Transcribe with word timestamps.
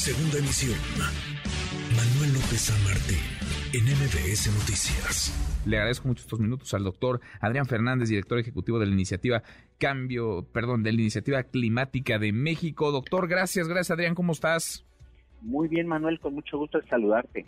Segunda 0.00 0.38
emisión. 0.38 0.78
Manuel 1.94 2.32
López 2.32 2.58
San 2.58 2.84
Martín, 2.84 3.18
en 3.74 3.84
MBS 3.84 4.50
Noticias. 4.58 5.60
Le 5.66 5.76
agradezco 5.76 6.08
mucho 6.08 6.22
estos 6.22 6.40
minutos 6.40 6.72
al 6.72 6.84
doctor 6.84 7.20
Adrián 7.38 7.66
Fernández, 7.66 8.08
director 8.08 8.38
ejecutivo 8.38 8.78
de 8.78 8.86
la 8.86 8.94
iniciativa 8.94 9.42
Cambio, 9.76 10.46
perdón, 10.54 10.82
de 10.82 10.94
la 10.94 11.02
iniciativa 11.02 11.42
climática 11.42 12.18
de 12.18 12.32
México. 12.32 12.92
Doctor, 12.92 13.28
gracias, 13.28 13.68
gracias 13.68 13.90
Adrián, 13.90 14.14
¿cómo 14.14 14.32
estás? 14.32 14.86
Muy 15.42 15.68
bien, 15.68 15.86
Manuel, 15.86 16.18
con 16.18 16.32
mucho 16.32 16.56
gusto 16.56 16.80
de 16.80 16.88
saludarte. 16.88 17.44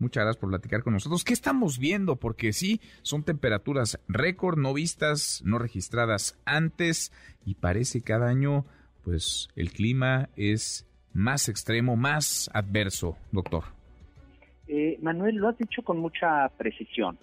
Muchas 0.00 0.24
gracias 0.24 0.40
por 0.40 0.50
platicar 0.50 0.82
con 0.82 0.94
nosotros. 0.94 1.22
¿Qué 1.22 1.34
estamos 1.34 1.78
viendo? 1.78 2.16
Porque 2.16 2.52
sí, 2.52 2.80
son 3.02 3.22
temperaturas 3.22 4.00
récord, 4.08 4.58
no 4.58 4.74
vistas, 4.74 5.40
no 5.44 5.60
registradas 5.60 6.36
antes, 6.46 7.12
y 7.46 7.54
parece 7.54 8.02
cada 8.02 8.28
año, 8.28 8.66
pues 9.04 9.50
el 9.54 9.70
clima 9.70 10.30
es 10.34 10.84
más 11.14 11.48
extremo, 11.48 11.96
más 11.96 12.50
adverso, 12.52 13.16
doctor? 13.30 13.64
Eh, 14.68 14.98
Manuel, 15.02 15.36
lo 15.36 15.48
has 15.48 15.58
dicho 15.58 15.82
con 15.82 15.98
mucha 15.98 16.48
precisión. 16.56 17.18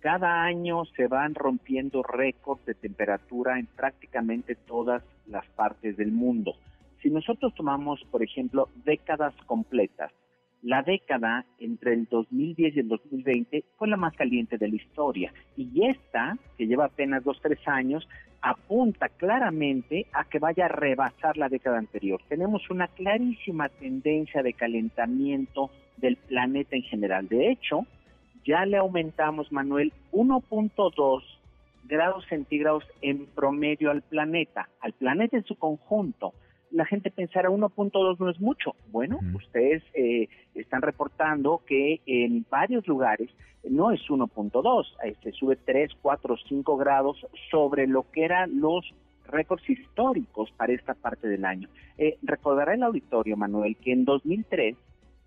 Cada 0.00 0.44
año 0.44 0.84
se 0.96 1.08
van 1.08 1.34
rompiendo 1.34 2.02
récords 2.02 2.64
de 2.64 2.74
temperatura 2.74 3.58
en 3.58 3.66
prácticamente 3.66 4.54
todas 4.54 5.02
las 5.26 5.46
partes 5.48 5.96
del 5.96 6.12
mundo. 6.12 6.54
Si 7.02 7.10
nosotros 7.10 7.54
tomamos, 7.54 8.00
por 8.10 8.22
ejemplo, 8.22 8.68
décadas 8.84 9.34
completas, 9.46 10.12
la 10.62 10.82
década 10.82 11.44
entre 11.58 11.92
el 11.92 12.06
2010 12.06 12.76
y 12.76 12.80
el 12.80 12.88
2020 12.88 13.64
fue 13.76 13.88
la 13.88 13.96
más 13.96 14.14
caliente 14.14 14.58
de 14.58 14.68
la 14.68 14.76
historia 14.76 15.32
y 15.56 15.86
esta, 15.86 16.36
que 16.56 16.66
lleva 16.66 16.86
apenas 16.86 17.24
dos, 17.24 17.40
tres 17.40 17.58
años, 17.66 18.08
apunta 18.40 19.08
claramente 19.08 20.06
a 20.12 20.24
que 20.24 20.38
vaya 20.38 20.66
a 20.66 20.68
rebasar 20.68 21.36
la 21.36 21.48
década 21.48 21.78
anterior. 21.78 22.20
Tenemos 22.28 22.68
una 22.70 22.88
clarísima 22.88 23.68
tendencia 23.68 24.42
de 24.42 24.52
calentamiento 24.52 25.70
del 25.96 26.16
planeta 26.16 26.76
en 26.76 26.82
general. 26.82 27.28
De 27.28 27.50
hecho, 27.50 27.86
ya 28.44 28.64
le 28.64 28.76
aumentamos, 28.76 29.50
Manuel, 29.50 29.92
1.2 30.12 31.22
grados 31.84 32.24
centígrados 32.28 32.84
en 33.02 33.26
promedio 33.26 33.90
al 33.90 34.02
planeta, 34.02 34.68
al 34.80 34.92
planeta 34.92 35.36
en 35.36 35.44
su 35.44 35.56
conjunto 35.56 36.32
la 36.76 36.84
gente 36.84 37.10
pensará 37.10 37.48
1.2 37.48 38.18
no 38.18 38.30
es 38.30 38.38
mucho. 38.38 38.74
Bueno, 38.92 39.18
ustedes 39.34 39.82
eh, 39.94 40.28
están 40.54 40.82
reportando 40.82 41.62
que 41.66 42.02
en 42.04 42.44
varios 42.50 42.86
lugares 42.86 43.30
no 43.68 43.90
es 43.90 44.00
1.2, 44.08 44.86
eh, 45.02 45.14
se 45.22 45.32
sube 45.32 45.56
3, 45.56 45.92
4, 46.02 46.36
5 46.48 46.76
grados 46.76 47.26
sobre 47.50 47.86
lo 47.86 48.04
que 48.12 48.24
eran 48.24 48.60
los 48.60 48.84
récords 49.26 49.68
históricos 49.68 50.50
para 50.56 50.74
esta 50.74 50.92
parte 50.92 51.28
del 51.28 51.46
año. 51.46 51.68
Eh, 51.96 52.18
recordará 52.22 52.74
el 52.74 52.82
auditorio, 52.82 53.38
Manuel, 53.38 53.76
que 53.76 53.92
en 53.92 54.04
2003 54.04 54.76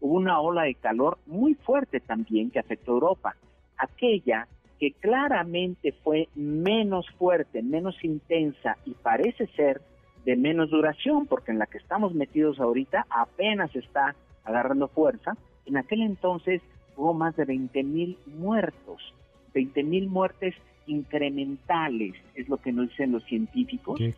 hubo 0.01 0.13
una 0.13 0.39
ola 0.39 0.63
de 0.63 0.75
calor 0.75 1.17
muy 1.25 1.55
fuerte 1.55 1.99
también 1.99 2.51
que 2.51 2.59
afectó 2.59 2.91
a 2.91 2.93
Europa. 2.93 3.35
Aquella 3.75 4.47
que 4.79 4.93
claramente 4.93 5.93
fue 6.03 6.29
menos 6.35 7.09
fuerte, 7.17 7.63
menos 7.63 8.01
intensa 8.03 8.77
y 8.85 8.91
parece 8.91 9.47
ser 9.47 9.81
de 10.29 10.35
menos 10.35 10.69
duración, 10.69 11.25
porque 11.25 11.51
en 11.51 11.57
la 11.57 11.65
que 11.65 11.79
estamos 11.79 12.13
metidos 12.13 12.59
ahorita 12.59 13.07
apenas 13.09 13.75
está 13.75 14.15
agarrando 14.45 14.87
fuerza. 14.87 15.35
En 15.65 15.75
aquel 15.75 16.03
entonces 16.03 16.61
hubo 16.95 17.15
más 17.15 17.35
de 17.35 17.45
20 17.45 17.81
mil 17.81 18.15
muertos, 18.27 19.15
20 19.55 19.83
mil 19.83 20.07
muertes 20.07 20.53
incrementales, 20.85 22.13
es 22.35 22.47
lo 22.47 22.57
que 22.57 22.71
nos 22.71 22.89
dicen 22.89 23.11
los 23.11 23.23
científicos, 23.23 23.99
eh, 23.99 24.13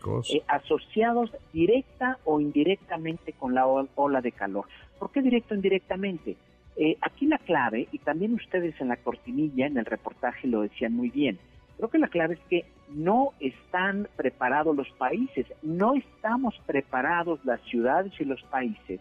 asociados 0.49 1.31
directa 1.53 2.17
o 2.25 2.41
indirectamente 2.41 3.31
con 3.31 3.55
la 3.55 3.65
ola 3.65 4.19
de 4.19 4.33
calor. 4.33 4.65
¿Por 4.99 5.11
qué 5.11 5.21
directo 5.21 5.53
o 5.53 5.55
indirectamente? 5.55 6.35
Eh, 6.75 6.97
aquí 6.99 7.25
la 7.25 7.37
clave, 7.37 7.87
y 7.93 7.99
también 7.99 8.33
ustedes 8.33 8.75
en 8.81 8.89
la 8.89 8.97
cortinilla, 8.97 9.65
en 9.65 9.77
el 9.77 9.85
reportaje 9.85 10.49
lo 10.49 10.63
decían 10.63 10.93
muy 10.93 11.09
bien, 11.09 11.39
Creo 11.81 11.89
que 11.89 11.97
la 11.97 12.09
clave 12.09 12.35
es 12.35 12.39
que 12.41 12.65
no 12.93 13.33
están 13.39 14.07
preparados 14.15 14.75
los 14.75 14.89
países, 14.91 15.45
no 15.61 15.95
estamos 15.95 16.59
preparados 16.65 17.43
las 17.45 17.61
ciudades 17.61 18.13
y 18.19 18.25
los 18.25 18.41
países 18.43 18.99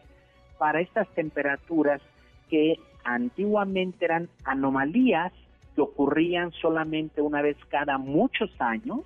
para 0.58 0.80
estas 0.80 1.08
temperaturas 1.14 2.00
que 2.48 2.78
antiguamente 3.04 4.04
eran 4.04 4.28
anomalías 4.44 5.32
que 5.74 5.80
ocurrían 5.80 6.52
solamente 6.52 7.22
una 7.22 7.42
vez 7.42 7.56
cada 7.68 7.98
muchos 7.98 8.50
años 8.60 9.00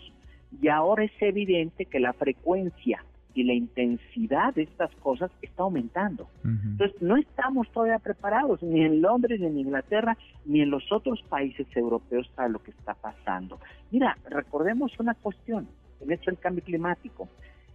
y 0.61 0.69
ahora 0.69 1.05
es 1.05 1.12
evidente 1.21 1.87
que 1.87 2.00
la 2.00 2.12
frecuencia 2.12 3.05
y 3.34 3.43
la 3.43 3.53
intensidad 3.53 4.55
de 4.55 4.62
estas 4.62 4.95
cosas 4.97 5.31
está 5.43 5.65
aumentando. 5.65 6.28
Entonces, 6.45 7.03
no 7.03 7.17
estamos 7.17 7.71
todavía 7.72 7.99
preparados, 7.99 8.62
ni 8.62 8.83
en 8.83 9.03
Londres, 9.03 9.41
ni 9.41 9.47
en 9.47 9.59
Inglaterra, 9.59 10.17
ni 10.45 10.61
en 10.61 10.71
los 10.71 10.91
otros 10.93 11.22
países 11.28 11.67
europeos 11.77 12.28
para 12.34 12.49
lo 12.49 12.62
que 12.62 12.71
está 12.71 12.94
pasando. 12.94 13.59
Mira, 13.91 14.17
recordemos 14.31 14.93
una 15.00 15.15
cuestión, 15.15 15.67
en 16.00 16.12
esto 16.12 16.31
del 16.31 16.39
cambio 16.39 16.62
climático. 16.62 17.28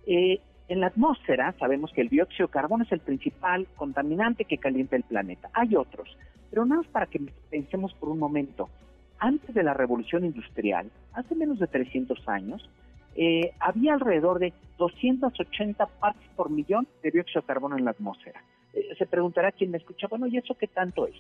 Eh, 0.08 0.40
en 0.70 0.80
la 0.80 0.88
atmósfera 0.88 1.54
sabemos 1.60 1.92
que 1.92 2.02
el 2.02 2.10
dióxido 2.10 2.48
de 2.48 2.54
carbono 2.54 2.84
es 2.84 2.92
el 2.92 3.00
principal 3.00 3.68
contaminante 3.76 4.46
que 4.46 4.60
calienta 4.60 4.96
el 4.96 5.04
planeta. 5.04 5.50
Hay 5.54 5.76
otros, 5.76 6.16
pero 6.50 6.66
nada 6.66 6.82
más 6.82 6.92
para 6.92 7.08
que 7.08 7.20
pensemos 7.50 7.94
por 7.96 8.10
un 8.10 8.20
momento. 8.20 8.70
Antes 9.18 9.54
de 9.54 9.64
la 9.64 9.74
revolución 9.74 10.24
industrial, 10.24 10.90
hace 11.14 11.36
menos 11.36 11.60
de 11.60 11.68
300 11.68 12.26
años, 12.30 12.70
eh, 13.16 13.52
había 13.60 13.94
alrededor 13.94 14.40
de 14.40 14.54
280 14.78 15.86
partes 15.86 16.28
por 16.36 16.50
millón 16.50 16.88
de 17.04 17.12
dióxido 17.12 17.42
de 17.42 17.48
carbono 17.48 17.78
en 17.78 17.86
la 17.86 17.92
atmósfera. 17.92 18.44
Eh, 18.74 18.96
se 18.98 19.06
preguntará 19.06 19.52
quien 19.52 19.72
me 19.72 19.78
escucha, 19.78 20.08
bueno, 20.08 20.28
¿y 20.28 20.38
eso 20.38 20.56
qué 20.56 20.68
tanto 20.68 21.08
es? 21.08 21.16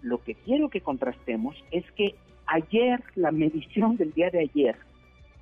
Lo 0.00 0.22
que 0.22 0.34
quiero 0.34 0.68
que 0.68 0.80
contrastemos 0.80 1.56
es 1.70 1.84
que 1.92 2.14
ayer, 2.46 3.02
la 3.14 3.30
medición 3.30 3.96
del 3.96 4.12
día 4.12 4.30
de 4.30 4.40
ayer, 4.40 4.76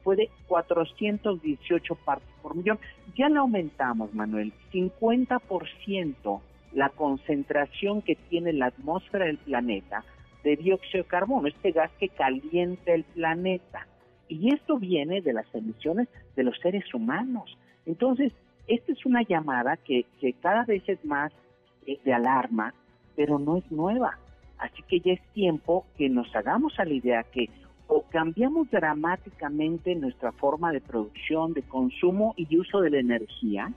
fue 0.02 0.16
de 0.16 0.30
418 0.48 1.94
partes 1.96 2.28
por 2.42 2.56
millón. 2.56 2.78
Ya 3.16 3.28
la 3.28 3.40
aumentamos, 3.40 4.14
Manuel, 4.14 4.52
50% 4.72 6.40
la 6.72 6.88
concentración 6.90 8.02
que 8.02 8.16
tiene 8.16 8.52
la 8.52 8.66
atmósfera 8.66 9.26
del 9.26 9.38
planeta 9.38 10.04
de 10.44 10.56
dióxido 10.56 11.02
de 11.02 11.08
carbono, 11.08 11.48
este 11.48 11.72
gas 11.72 11.90
que 11.98 12.08
calienta 12.08 12.92
el 12.92 13.04
planeta. 13.04 13.86
Y 14.30 14.54
esto 14.54 14.78
viene 14.78 15.20
de 15.20 15.32
las 15.32 15.52
emisiones 15.54 16.08
de 16.36 16.44
los 16.44 16.56
seres 16.60 16.94
humanos. 16.94 17.58
Entonces, 17.84 18.32
esta 18.68 18.92
es 18.92 19.04
una 19.04 19.22
llamada 19.22 19.76
que, 19.76 20.06
cada 20.40 20.64
vez 20.64 20.88
es 20.88 21.04
más 21.04 21.32
eh, 21.86 21.98
de 22.04 22.12
alarma, 22.14 22.72
pero 23.16 23.40
no 23.40 23.56
es 23.56 23.70
nueva. 23.72 24.18
Así 24.58 24.82
que 24.86 25.00
ya 25.00 25.14
es 25.14 25.22
tiempo 25.32 25.84
que 25.98 26.08
nos 26.08 26.34
hagamos 26.36 26.78
a 26.78 26.84
la 26.84 26.94
idea 26.94 27.24
que 27.24 27.50
o 27.88 28.02
cambiamos 28.02 28.70
dramáticamente 28.70 29.96
nuestra 29.96 30.30
forma 30.30 30.70
de 30.70 30.80
producción, 30.80 31.52
de 31.52 31.62
consumo 31.62 32.34
y 32.36 32.56
uso 32.56 32.80
de 32.80 32.90
la 32.90 33.00
energía, 33.00 33.72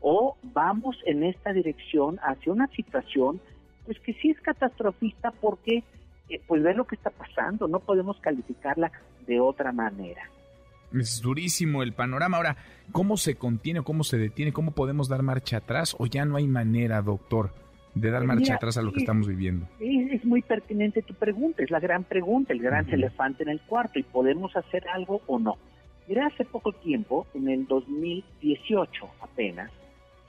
o 0.00 0.36
vamos 0.54 0.96
en 1.04 1.24
esta 1.24 1.52
dirección 1.52 2.20
hacia 2.22 2.52
una 2.52 2.68
situación 2.68 3.40
pues 3.86 3.98
que 3.98 4.12
sí 4.14 4.30
es 4.30 4.40
catastrofista 4.40 5.32
porque 5.32 5.82
eh, 6.30 6.40
pues 6.46 6.62
ve 6.62 6.74
lo 6.74 6.86
que 6.86 6.94
está 6.94 7.10
pasando, 7.10 7.68
no 7.68 7.80
podemos 7.80 8.18
calificarla 8.20 8.90
de 9.26 9.40
otra 9.40 9.72
manera. 9.72 10.22
Es 10.94 11.20
durísimo 11.20 11.82
el 11.82 11.92
panorama. 11.92 12.36
Ahora, 12.36 12.56
¿cómo 12.92 13.16
se 13.16 13.36
contiene, 13.36 13.82
cómo 13.82 14.04
se 14.04 14.18
detiene, 14.18 14.52
cómo 14.52 14.72
podemos 14.72 15.08
dar 15.08 15.22
marcha 15.22 15.58
atrás 15.58 15.94
o 15.98 16.06
ya 16.06 16.24
no 16.24 16.36
hay 16.36 16.46
manera, 16.46 17.00
doctor, 17.02 17.52
de 17.94 18.10
dar 18.10 18.24
marcha 18.24 18.54
atrás 18.54 18.76
a 18.76 18.82
lo 18.82 18.92
que 18.92 19.00
estamos 19.00 19.28
viviendo? 19.28 19.66
Es, 19.78 20.24
muy 20.24 20.42
pertinente 20.42 21.02
tu 21.02 21.14
pregunta, 21.14 21.62
es 21.62 21.70
la 21.70 21.80
gran 21.80 22.04
pregunta, 22.04 22.52
el 22.52 22.60
gran 22.60 22.88
elefante 22.92 23.42
en 23.42 23.48
el 23.48 23.60
cuarto 23.60 23.98
y 23.98 24.02
podemos 24.02 24.54
hacer 24.56 24.86
algo 24.88 25.22
o 25.26 25.38
no. 25.38 25.56
Mira, 26.08 26.26
hace 26.26 26.44
poco 26.44 26.72
tiempo, 26.72 27.26
en 27.34 27.48
el 27.48 27.66
2018 27.66 29.08
apenas, 29.20 29.70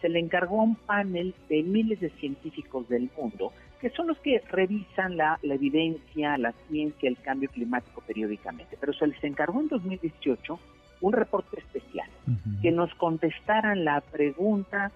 se 0.02 0.10
le 0.10 0.20
encargó 0.20 0.62
a 0.62 0.64
un 0.64 0.76
panel 0.76 1.34
de 1.48 1.64
miles 1.64 2.00
de 2.00 2.10
científicos 2.12 2.90
del 2.90 3.10
mundo 3.18 3.52
que 3.80 3.90
son 3.90 4.08
los 4.08 4.20
que 4.20 4.40
revisan 4.48 5.18
la, 5.18 5.40
evidencia, 5.42 6.38
la 6.38 6.54
ciencia, 6.70 7.10
el 7.10 7.18
cambio 7.18 7.50
climático 7.50 8.04
periódicamente. 8.06 8.78
Pero 8.80 8.94
se 8.94 9.08
les 9.08 9.24
encargó 9.24 9.60
en 9.60 9.70
2018 9.70 10.60
un 11.02 11.14
reporte 11.14 11.60
especial, 11.60 12.08
que 12.62 12.72
nos 12.72 12.94
contestaran 12.94 13.84
la 13.84 14.02
pregunta 14.02 14.92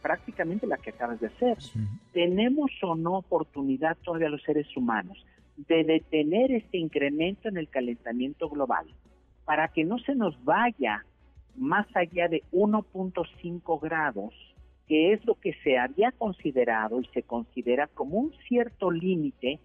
prácticamente 0.00 0.66
la 0.66 0.78
que 0.78 0.88
acabas 0.88 1.20
de 1.20 1.26
hacer. 1.26 1.58
¿Tenemos 2.14 2.70
o 2.80 2.94
no 2.94 3.18
oportunidad 3.18 3.98
todavía 4.02 4.30
los 4.30 4.42
seres 4.42 4.74
humanos 4.74 5.22
de 5.68 5.84
detener 5.84 6.50
este 6.52 6.78
incremento 6.78 7.48
en 7.48 7.58
el 7.58 7.68
calentamiento 7.68 8.48
global 8.48 8.86
para 9.44 9.68
que 9.68 9.84
no 9.84 9.98
se 9.98 10.14
nos 10.14 10.42
vaya 10.44 11.04
más 11.58 11.86
allá 11.94 12.28
de 12.28 12.42
1.5 12.52 13.80
grados 13.80 14.34
que 14.86 15.12
es 15.12 15.24
lo 15.26 15.34
que 15.34 15.52
se 15.62 15.78
había 15.78 16.12
considerado 16.12 17.00
y 17.00 17.06
se 17.08 17.22
considera 17.22 17.88
como 17.88 18.18
un 18.18 18.32
cierto 18.48 18.90
límite 18.90 19.60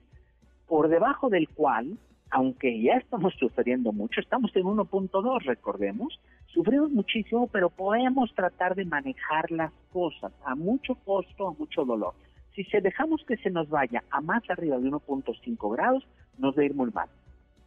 por 0.67 0.89
debajo 0.89 1.29
del 1.29 1.47
cual 1.47 1.97
aunque 2.33 2.81
ya 2.81 2.93
estamos 2.93 3.31
sufriendo 3.35 3.91
mucho, 3.91 4.19
estamos 4.19 4.55
en 4.55 4.63
1.2, 4.63 5.43
recordemos, 5.43 6.19
sufrimos 6.47 6.89
muchísimo, 6.89 7.47
pero 7.47 7.69
podemos 7.69 8.33
tratar 8.33 8.73
de 8.73 8.85
manejar 8.85 9.51
las 9.51 9.71
cosas 9.91 10.33
a 10.43 10.55
mucho 10.55 10.95
costo, 10.95 11.47
a 11.47 11.53
mucho 11.53 11.85
dolor. 11.85 12.15
Si 12.55 12.63
se 12.65 12.81
dejamos 12.81 13.23
que 13.27 13.37
se 13.37 13.51
nos 13.51 13.69
vaya 13.69 14.03
a 14.09 14.19
más 14.19 14.41
arriba 14.49 14.79
de 14.79 14.89
1.5 14.89 15.73
grados, 15.73 16.07
nos 16.39 16.57
va 16.57 16.63
a 16.63 16.65
ir 16.65 16.73
muy 16.73 16.89
mal. 16.89 17.07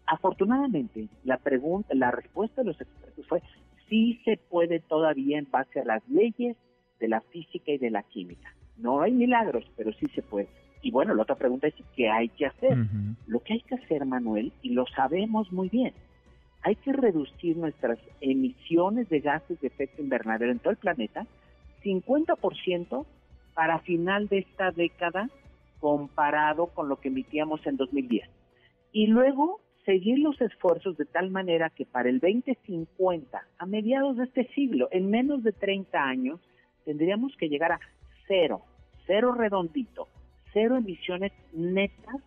Afortunadamente, 0.05 1.07
la 1.23 1.37
pregunta, 1.37 1.95
la 1.95 2.11
respuesta 2.11 2.63
de 2.63 2.67
los 2.67 2.81
expertos 2.81 3.25
fue 3.29 3.43
sí 3.89 4.21
se 4.25 4.37
puede 4.37 4.81
todavía 4.81 5.39
en 5.39 5.51
base 5.51 5.81
a 5.81 5.85
las 5.85 6.07
leyes 6.09 6.57
de 6.99 7.09
la 7.09 7.21
física 7.21 7.73
y 7.73 7.79
de 7.79 7.91
la 7.91 8.03
química. 8.03 8.55
No 8.77 9.01
hay 9.01 9.13
milagros, 9.13 9.65
pero 9.77 9.93
sí 9.95 10.07
se 10.15 10.23
puede. 10.23 10.49
Y 10.83 10.91
bueno, 10.91 11.15
la 11.15 11.23
otra 11.23 11.37
pregunta 11.37 11.67
es 11.67 11.75
qué 11.95 12.09
hay 12.09 12.29
que 12.29 12.47
hacer. 12.47 12.77
Lo 13.27 13.41
que 13.41 13.55
hay 13.55 13.61
que 13.61 13.75
hacer, 13.75 14.05
Manuel, 14.05 14.53
y 14.63 14.71
lo 14.71 14.87
sabemos 14.87 15.51
muy 15.53 15.69
bien, 15.69 15.93
hay 16.63 16.77
que 16.77 16.93
reducir 16.93 17.57
nuestras 17.57 17.99
emisiones 18.21 19.09
de 19.09 19.21
gases 19.21 19.61
de 19.61 19.69
efecto 19.69 20.03
invernadero 20.03 20.51
en 20.51 20.59
todo 20.59 20.73
el 20.73 20.77
planeta 20.77 21.27
50% 21.85 23.07
para 23.55 23.79
final 23.81 24.29
de 24.29 24.39
esta 24.39 24.73
década 24.73 25.31
comparado 25.81 26.67
con 26.67 26.89
lo 26.89 26.97
que 26.97 27.09
emitíamos 27.09 27.65
en 27.67 27.77
2010. 27.77 28.29
Y 28.93 29.07
luego 29.07 29.61
seguir 29.87 30.19
los 30.19 30.39
esfuerzos 30.41 30.99
de 30.99 31.07
tal 31.07 31.31
manera 31.31 31.71
que 31.71 31.87
para 31.87 32.11
el 32.11 32.19
2050, 32.19 33.41
a 33.57 33.67
mediados 33.67 34.17
de 34.17 34.25
este 34.25 34.49
siglo, 34.49 34.89
en 34.91 35.09
menos 35.09 35.43
de 35.45 35.53
30 35.53 35.99
años, 35.99 36.41
tendríamos 36.85 37.35
que 37.37 37.49
llegar 37.49 37.73
a 37.73 37.81
cero, 38.27 38.63
cero 39.07 39.33
redondito, 39.33 40.09
cero 40.53 40.77
emisiones 40.77 41.33
netas 41.53 42.21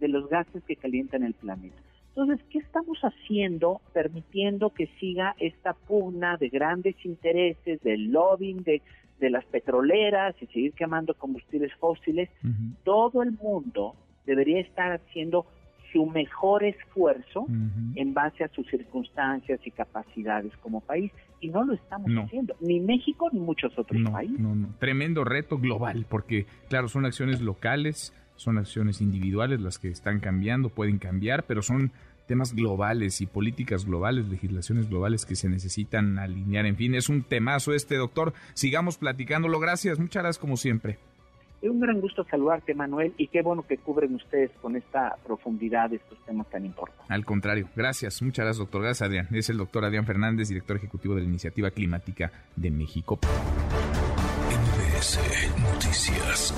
de 0.00 0.08
los 0.08 0.28
gases 0.28 0.64
que 0.64 0.74
calientan 0.74 1.22
el 1.22 1.34
planeta. 1.34 1.76
Entonces, 2.08 2.44
¿qué 2.50 2.58
estamos 2.58 2.98
haciendo 3.02 3.80
permitiendo 3.92 4.70
que 4.70 4.86
siga 4.98 5.34
esta 5.38 5.74
pugna 5.74 6.36
de 6.38 6.48
grandes 6.48 6.96
intereses, 7.04 7.80
del 7.82 8.10
lobbying 8.10 8.62
de, 8.64 8.82
de 9.18 9.30
las 9.30 9.44
petroleras 9.46 10.34
y 10.40 10.46
seguir 10.46 10.72
quemando 10.72 11.14
combustibles 11.14 11.72
fósiles? 11.74 12.28
Todo 12.84 13.22
el 13.22 13.32
mundo 13.32 13.94
debería 14.26 14.60
estar 14.60 14.92
haciendo 14.92 15.46
su 15.92 16.06
mejor 16.06 16.64
esfuerzo 16.64 17.46
en 17.94 18.14
base 18.14 18.44
a 18.44 18.48
sus 18.48 18.66
circunstancias 18.68 19.60
y 19.64 19.70
capacidades 19.70 20.52
como 20.58 20.80
país 20.80 21.12
y 21.40 21.48
no 21.48 21.64
lo 21.64 21.74
estamos 21.74 22.10
haciendo, 22.24 22.54
ni 22.60 22.80
México 22.80 23.28
ni 23.32 23.40
muchos 23.40 23.76
otros 23.78 24.00
países. 24.10 24.38
No, 24.38 24.54
no, 24.54 24.68
tremendo 24.78 25.24
reto 25.24 25.58
global 25.58 26.06
porque 26.08 26.46
claro, 26.68 26.88
son 26.88 27.04
acciones 27.04 27.40
locales, 27.40 28.12
son 28.36 28.58
acciones 28.58 29.00
individuales 29.00 29.60
las 29.60 29.78
que 29.78 29.88
están 29.88 30.20
cambiando, 30.20 30.68
pueden 30.68 30.98
cambiar, 30.98 31.44
pero 31.44 31.62
son 31.62 31.92
temas 32.26 32.54
globales 32.54 33.20
y 33.20 33.26
políticas 33.26 33.84
globales, 33.84 34.28
legislaciones 34.28 34.88
globales 34.88 35.26
que 35.26 35.36
se 35.36 35.48
necesitan 35.48 36.18
alinear. 36.18 36.66
En 36.66 36.76
fin, 36.76 36.94
es 36.94 37.08
un 37.08 37.24
temazo 37.24 37.74
este, 37.74 37.96
doctor. 37.96 38.32
Sigamos 38.54 38.96
platicándolo. 38.96 39.58
Gracias, 39.60 39.98
muchas 39.98 40.22
gracias 40.22 40.40
como 40.40 40.56
siempre. 40.56 40.98
Es 41.62 41.70
un 41.70 41.78
gran 41.78 42.00
gusto 42.00 42.24
saludarte, 42.24 42.74
Manuel, 42.74 43.14
y 43.16 43.28
qué 43.28 43.40
bueno 43.40 43.64
que 43.64 43.78
cubren 43.78 44.16
ustedes 44.16 44.50
con 44.60 44.74
esta 44.74 45.16
profundidad 45.24 45.92
estos 45.92 46.18
temas 46.26 46.50
tan 46.50 46.66
importantes. 46.66 47.08
Al 47.08 47.24
contrario, 47.24 47.68
gracias, 47.76 48.20
muchas 48.20 48.44
gracias, 48.44 48.58
doctor. 48.58 48.82
Gracias, 48.82 49.06
Adrián. 49.06 49.28
Es 49.30 49.48
el 49.48 49.58
doctor 49.58 49.84
Adrián 49.84 50.04
Fernández, 50.04 50.48
director 50.48 50.76
ejecutivo 50.76 51.14
de 51.14 51.20
la 51.20 51.28
Iniciativa 51.28 51.70
Climática 51.70 52.32
de 52.56 52.70
México. 52.72 53.20
NBS 54.50 55.20
Noticias. 55.62 56.52